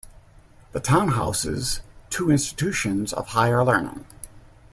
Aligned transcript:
The 0.71 0.79
town 0.79 1.09
houses 1.09 1.81
two 2.09 2.31
institutions 2.31 3.13
of 3.13 3.27
higher 3.27 3.63
learning. 3.63 4.03